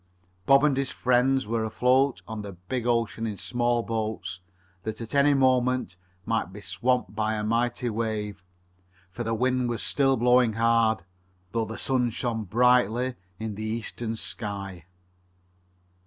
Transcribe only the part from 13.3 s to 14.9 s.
in the eastern sky.